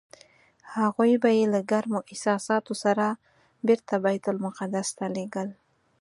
[0.75, 3.05] هغوی به یې له ګرمو احساساتو سره
[3.67, 5.49] بېرته بیت المقدس ته لېږل.